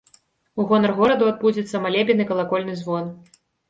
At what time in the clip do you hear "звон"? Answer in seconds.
2.85-3.19